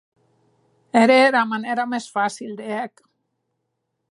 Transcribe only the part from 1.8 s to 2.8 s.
mès facil de